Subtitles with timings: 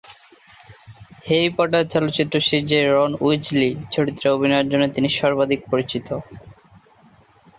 [1.25, 6.07] Harry Potter চলচ্চিত্র সিরিজে Ron Weasley চরিত্রে অভিনয়ের জন্য তিনি সর্বাধিক পরিচিত।